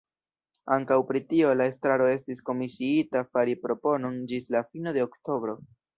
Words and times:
Ankaŭ 0.75 0.95
pri 1.09 1.19
tio 1.33 1.51
la 1.59 1.67
Estraro 1.73 2.09
estis 2.13 2.41
komisiita 2.47 3.23
fari 3.35 3.57
proponon 3.67 4.19
ĝis 4.33 4.49
la 4.57 4.63
fino 4.71 4.95
de 4.99 5.05
oktobro. 5.11 5.61